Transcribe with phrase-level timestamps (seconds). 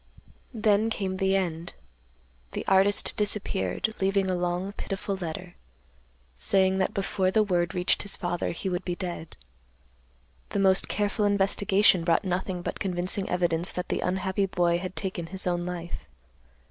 [0.55, 1.75] "Then came the end.
[2.53, 5.53] The artist disappeared, leaving a long, pitiful letter,
[6.35, 9.37] saying that before the word reached his father, he would be dead.
[10.49, 15.27] The most careful investigation brought nothing but convincing evidence that the unhappy boy had taken
[15.27, 16.07] his own life.